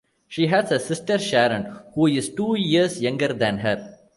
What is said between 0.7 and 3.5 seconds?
a sister, Sharon, who is two years younger